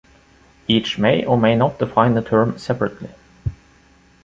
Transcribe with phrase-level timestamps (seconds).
[0.67, 3.11] Each may or may not define the term separately.